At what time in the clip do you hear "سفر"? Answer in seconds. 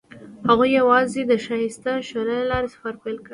2.73-2.93